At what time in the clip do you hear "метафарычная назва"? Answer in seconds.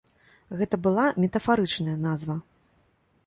1.25-2.35